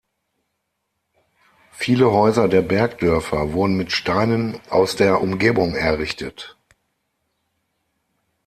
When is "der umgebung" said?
4.95-5.75